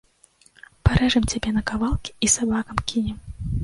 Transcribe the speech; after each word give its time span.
Парэжам 0.89 1.29
цябе 1.33 1.49
на 1.59 1.63
кавалкі 1.73 2.17
і 2.25 2.35
сабакам 2.39 2.85
кінем. 2.91 3.17